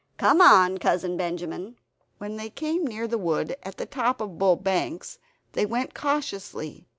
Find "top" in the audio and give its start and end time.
3.85-4.19